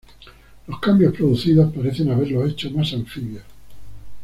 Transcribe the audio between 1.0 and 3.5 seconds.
producidos parecen haberlos hecho más anfibios.